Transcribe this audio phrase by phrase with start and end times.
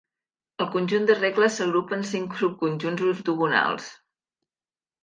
[0.63, 3.97] El conjunt de regles s'agrupa en cinc subconjunts ortogonals.